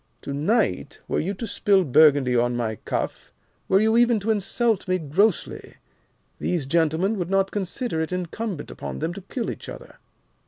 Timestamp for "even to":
3.97-4.31